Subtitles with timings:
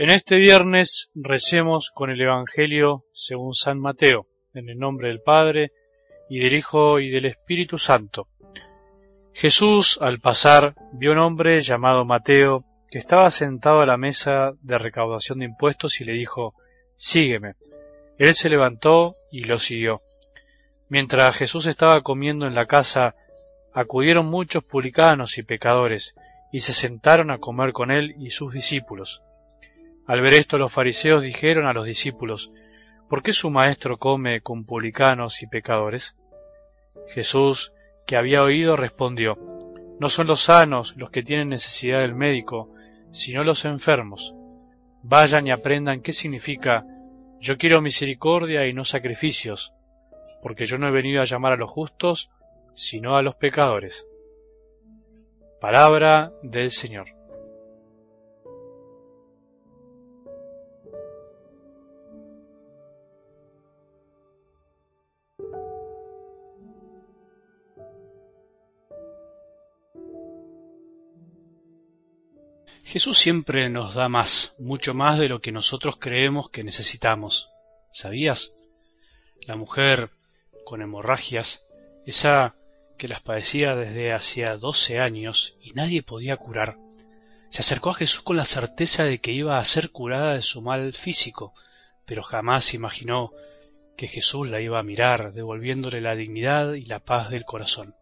[0.00, 4.24] En este viernes recemos con el Evangelio según San Mateo,
[4.54, 5.72] en el nombre del Padre,
[6.30, 8.26] y del Hijo y del Espíritu Santo.
[9.34, 14.78] Jesús, al pasar, vio un hombre llamado Mateo, que estaba sentado a la mesa de
[14.78, 16.54] recaudación de impuestos y le dijo,
[16.96, 17.56] Sígueme.
[18.16, 20.00] Él se levantó y lo siguió.
[20.88, 23.16] Mientras Jesús estaba comiendo en la casa,
[23.74, 26.14] acudieron muchos publicanos y pecadores,
[26.50, 29.20] y se sentaron a comer con él y sus discípulos.
[30.10, 32.50] Al ver esto los fariseos dijeron a los discípulos,
[33.08, 36.16] ¿por qué su maestro come con publicanos y pecadores?
[37.10, 37.72] Jesús,
[38.08, 39.38] que había oído, respondió,
[40.00, 42.74] No son los sanos los que tienen necesidad del médico,
[43.12, 44.34] sino los enfermos.
[45.04, 46.84] Vayan y aprendan qué significa
[47.38, 49.74] yo quiero misericordia y no sacrificios,
[50.42, 52.32] porque yo no he venido a llamar a los justos,
[52.74, 54.08] sino a los pecadores.
[55.60, 57.19] Palabra del Señor.
[72.84, 77.48] Jesús siempre nos da más, mucho más de lo que nosotros creemos que necesitamos.
[77.92, 78.52] ¿Sabías?
[79.46, 80.10] La mujer
[80.64, 81.64] con hemorragias,
[82.06, 82.54] esa
[82.98, 86.76] que las padecía desde hacía doce años y nadie podía curar,
[87.48, 90.62] se acercó a Jesús con la certeza de que iba a ser curada de su
[90.62, 91.52] mal físico,
[92.06, 93.32] pero jamás imaginó
[93.96, 97.94] que Jesús la iba a mirar, devolviéndole la dignidad y la paz del corazón.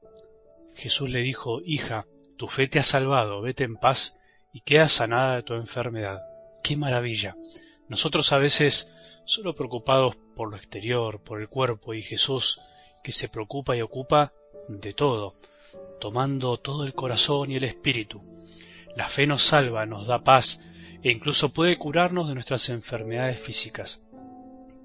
[0.75, 2.07] Jesús le dijo, Hija,
[2.37, 4.18] tu fe te ha salvado, vete en paz
[4.53, 6.23] y quedas sanada de tu enfermedad.
[6.63, 7.37] ¡Qué maravilla!
[7.89, 12.61] Nosotros a veces solo preocupados por lo exterior, por el cuerpo, y Jesús
[13.03, 14.33] que se preocupa y ocupa
[14.69, 15.37] de todo,
[16.01, 18.23] tomando todo el corazón y el espíritu.
[18.97, 20.61] La fe nos salva, nos da paz
[21.03, 24.03] e incluso puede curarnos de nuestras enfermedades físicas.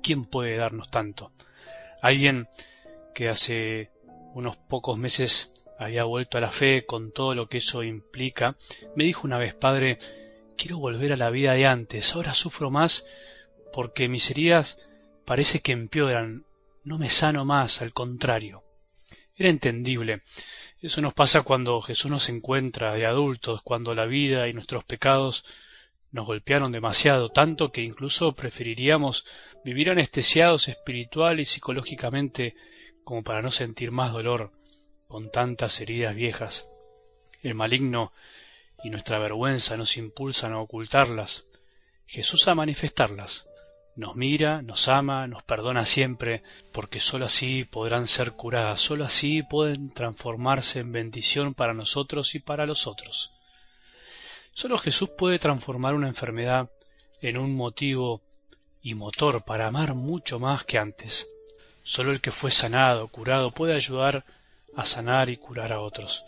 [0.01, 1.31] ¿Quién puede darnos tanto?
[2.01, 2.47] Alguien
[3.15, 3.91] que hace
[4.33, 8.55] unos pocos meses había vuelto a la fe con todo lo que eso implica,
[8.95, 9.97] me dijo una vez, Padre,
[10.57, 13.05] quiero volver a la vida de antes, ahora sufro más
[13.71, 14.79] porque mis heridas
[15.25, 16.45] parece que empeoran,
[16.83, 18.63] no me sano más, al contrario.
[19.35, 20.21] Era entendible.
[20.79, 25.43] Eso nos pasa cuando Jesús nos encuentra de adultos, cuando la vida y nuestros pecados
[26.11, 29.25] nos golpearon demasiado, tanto que incluso preferiríamos
[29.65, 32.55] vivir anestesiados espiritual y psicológicamente
[33.03, 34.51] como para no sentir más dolor
[35.13, 36.71] con tantas heridas viejas.
[37.43, 38.11] El maligno
[38.83, 41.45] y nuestra vergüenza nos impulsan a ocultarlas,
[42.07, 43.47] Jesús a manifestarlas.
[43.95, 46.41] Nos mira, nos ama, nos perdona siempre,
[46.71, 52.39] porque sólo así podrán ser curadas, sólo así pueden transformarse en bendición para nosotros y
[52.39, 53.33] para los otros.
[54.55, 56.71] Sólo Jesús puede transformar una enfermedad
[57.21, 58.23] en un motivo
[58.81, 61.27] y motor para amar mucho más que antes.
[61.83, 64.25] Sólo el que fue sanado, curado, puede ayudar
[64.75, 66.25] a sanar y curar a otros.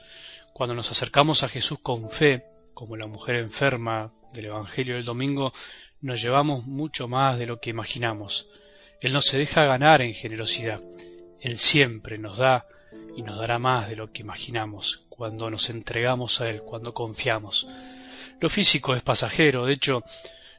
[0.54, 5.54] Cuando nos acercamos a Jesús con fe, como la mujer enferma del Evangelio del domingo,
[6.02, 8.48] nos llevamos mucho más de lo que imaginamos.
[9.02, 10.82] Él no se deja ganar en generosidad.
[11.42, 12.66] Él siempre nos da
[13.16, 17.68] y nos dará más de lo que imaginamos cuando nos entregamos a Él, cuando confiamos.
[18.42, 20.04] Lo físico es pasajero, de hecho,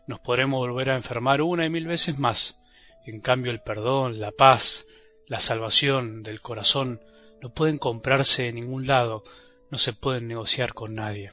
[0.06, 2.58] nos podremos volver a enfermar una y mil veces más.
[3.04, 4.86] En cambio, el perdón, la paz,
[5.26, 7.00] la salvación del corazón
[7.40, 9.24] no pueden comprarse en ningún lado,
[9.70, 11.32] no se pueden negociar con nadie.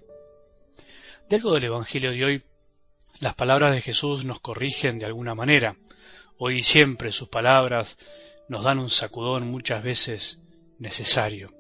[1.30, 2.44] De algo del Evangelio de hoy,
[3.20, 5.78] las palabras de Jesús nos corrigen de alguna manera.
[6.38, 7.98] Hoy y siempre sus palabras
[8.50, 10.44] nos dan un sacudón muchas veces
[10.78, 11.54] necesario.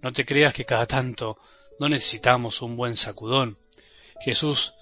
[0.00, 1.36] No te creas que cada tanto
[1.78, 3.58] no necesitamos un buen sacudón.
[4.20, 4.74] Jesús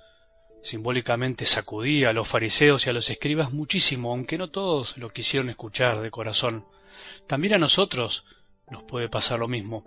[0.63, 5.51] simbólicamente sacudía a los fariseos y a los escribas muchísimo, aunque no todos lo quisieron
[5.51, 6.67] escuchar de corazón.
[7.27, 8.25] También a nosotros
[8.71, 9.85] nos puede pasar lo mismo.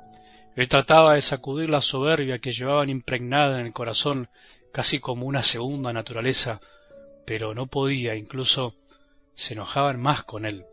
[0.56, 4.30] Él trataba de sacudir la soberbia que llevaban impregnada en el corazón
[4.72, 6.62] casi como una segunda naturaleza,
[7.26, 8.76] pero no podía, incluso
[9.34, 10.66] se enojaban más con él.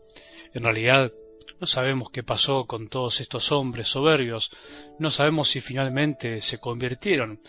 [0.53, 1.11] En realidad,
[1.59, 4.51] no sabemos qué pasó con todos estos hombres soberbios,
[4.97, 7.39] no sabemos si finalmente se convirtieron,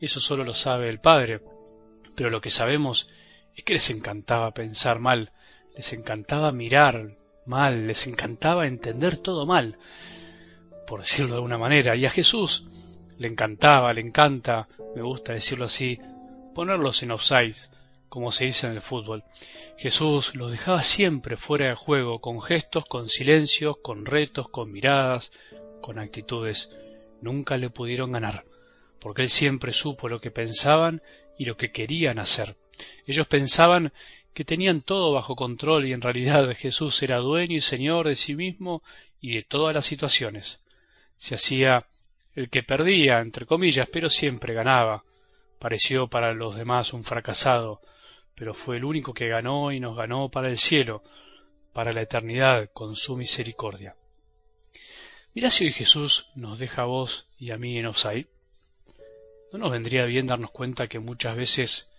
[0.00, 1.40] eso solo lo sabe el Padre,
[2.16, 3.08] pero lo que sabemos
[3.56, 5.32] es que les encantaba pensar mal,
[5.76, 7.16] les encantaba mirar
[7.86, 9.76] les encantaba entender todo mal,
[10.86, 12.66] por decirlo de alguna manera, y a Jesús
[13.18, 15.98] le encantaba, le encanta, me gusta decirlo así,
[16.54, 17.56] ponerlos en offside,
[18.08, 19.24] como se dice en el fútbol.
[19.76, 25.32] Jesús los dejaba siempre fuera de juego, con gestos, con silencios, con retos, con miradas,
[25.80, 26.70] con actitudes.
[27.20, 28.44] Nunca le pudieron ganar,
[29.00, 31.02] porque él siempre supo lo que pensaban
[31.40, 32.54] y lo que querían hacer.
[33.06, 33.94] Ellos pensaban
[34.34, 38.36] que tenían todo bajo control y en realidad Jesús era dueño y señor de sí
[38.36, 38.82] mismo
[39.22, 40.60] y de todas las situaciones.
[41.16, 41.86] Se hacía
[42.34, 45.02] el que perdía, entre comillas, pero siempre ganaba.
[45.58, 47.80] Pareció para los demás un fracasado,
[48.34, 51.02] pero fue el único que ganó y nos ganó para el cielo,
[51.72, 53.96] para la eternidad, con su misericordia.
[55.32, 58.28] Mirá si hoy Jesús nos deja a vos y a mí en Osai.
[59.52, 61.90] ¿No nos vendría bien darnos cuenta que muchas veces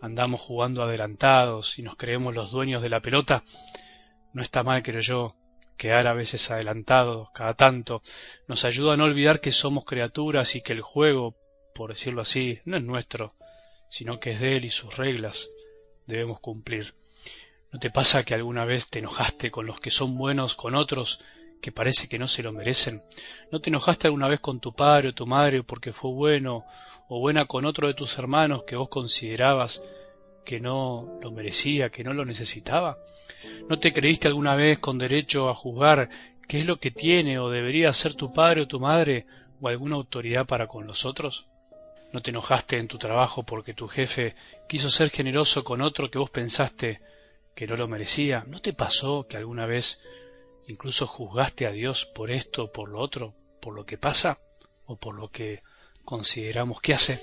[0.00, 3.44] andamos jugando adelantados y nos creemos los dueños de la pelota?
[4.32, 5.36] No está mal, creo yo,
[5.76, 8.00] quedar a veces adelantados cada tanto.
[8.48, 11.36] Nos ayuda a no olvidar que somos criaturas y que el juego,
[11.74, 13.34] por decirlo así, no es nuestro,
[13.90, 15.50] sino que es de él y sus reglas
[16.06, 16.94] debemos cumplir.
[17.70, 21.20] ¿No te pasa que alguna vez te enojaste con los que son buenos con otros
[21.64, 23.00] que parece que no se lo merecen?
[23.50, 26.66] ¿No te enojaste alguna vez con tu padre o tu madre porque fue bueno
[27.08, 29.82] o buena con otro de tus hermanos que vos considerabas
[30.44, 32.98] que no lo merecía, que no lo necesitaba?
[33.66, 36.10] ¿No te creíste alguna vez con derecho a juzgar
[36.46, 39.24] qué es lo que tiene o debería ser tu padre o tu madre
[39.58, 41.46] o alguna autoridad para con los otros?
[42.12, 44.34] ¿No te enojaste en tu trabajo porque tu jefe
[44.68, 47.00] quiso ser generoso con otro que vos pensaste
[47.54, 48.44] que no lo merecía?
[48.48, 50.02] ¿No te pasó que alguna vez
[50.66, 54.38] incluso juzgaste a Dios por esto por lo otro, por lo que pasa
[54.86, 55.62] o por lo que
[56.04, 57.20] consideramos que hace?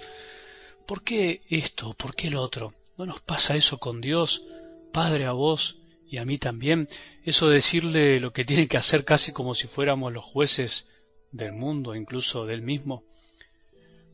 [0.87, 1.93] ¿Por qué esto?
[1.93, 2.73] ¿Por qué lo otro?
[2.97, 4.43] ¿No nos pasa eso con Dios,
[4.91, 5.77] Padre, a vos
[6.07, 6.87] y a mí también?
[7.23, 10.89] Eso de decirle lo que tiene que hacer casi como si fuéramos los jueces
[11.31, 13.03] del mundo, incluso del mismo.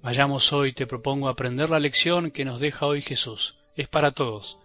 [0.01, 3.57] Vayamos hoy, te propongo aprender la lección que nos deja hoy Jesús.
[3.75, 4.59] Es para todos.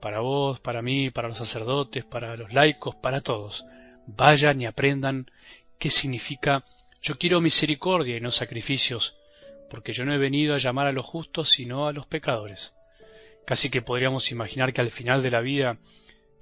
[0.00, 3.64] Para vos, para mí, para los sacerdotes, para los laicos, para todos.
[4.06, 5.30] Vayan y aprendan
[5.78, 6.64] qué significa
[7.02, 9.16] yo quiero misericordia y no sacrificios,
[9.70, 12.74] porque yo no he venido a llamar a los justos sino a los pecadores.
[13.46, 15.78] Casi que podríamos imaginar que al final de la vida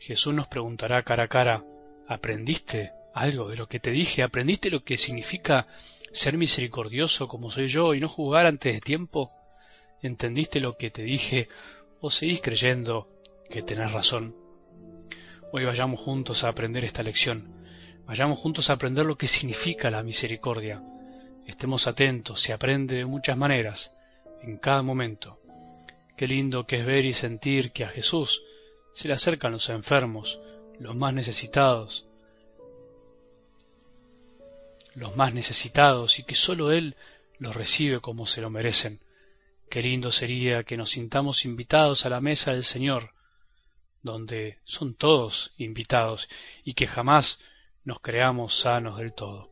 [0.00, 1.64] Jesús nos preguntará cara a cara
[2.08, 4.22] ¿Aprendiste algo de lo que te dije?
[4.22, 5.66] ¿Aprendiste lo que significa
[6.10, 9.30] ser misericordioso como soy yo y no jugar antes de tiempo?
[10.00, 11.48] ¿Entendiste lo que te dije
[12.00, 13.06] o seguís creyendo
[13.50, 14.47] que tenés razón?
[15.50, 17.50] Hoy vayamos juntos a aprender esta lección,
[18.04, 20.82] vayamos juntos a aprender lo que significa la misericordia.
[21.46, 23.94] Estemos atentos, se aprende de muchas maneras,
[24.42, 25.40] en cada momento.
[26.18, 28.42] Qué lindo que es ver y sentir que a Jesús
[28.92, 30.38] se le acercan los enfermos,
[30.78, 32.06] los más necesitados,
[34.94, 36.94] los más necesitados y que sólo Él
[37.38, 39.00] los recibe como se lo merecen.
[39.70, 43.12] Qué lindo sería que nos sintamos invitados a la mesa del Señor,
[44.02, 46.28] donde son todos invitados
[46.64, 47.40] y que jamás
[47.84, 49.50] nos creamos sanos del todo.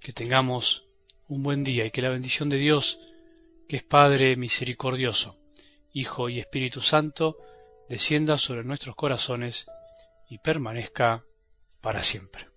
[0.00, 0.84] Que tengamos
[1.28, 3.00] un buen día y que la bendición de Dios,
[3.68, 5.36] que es Padre misericordioso,
[5.92, 7.38] Hijo y Espíritu Santo,
[7.88, 9.66] descienda sobre nuestros corazones
[10.28, 11.24] y permanezca
[11.80, 12.55] para siempre.